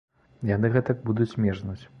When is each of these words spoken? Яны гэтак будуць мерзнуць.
Яны 0.51 0.71
гэтак 0.77 0.97
будуць 1.11 1.31
мерзнуць. 1.47 1.81